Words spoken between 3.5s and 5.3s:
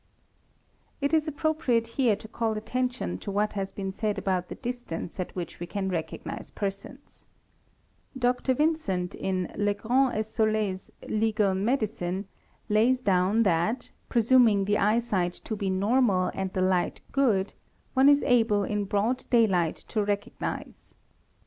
has been said 'about the distance